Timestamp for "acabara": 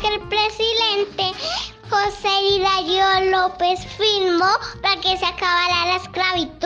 5.26-5.86